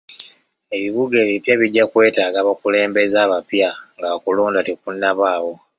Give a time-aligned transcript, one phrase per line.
[0.77, 5.53] Ebibuga ebipya bijja kwetaaga abakulembeze abapya nga okulonda tekunnabaawo.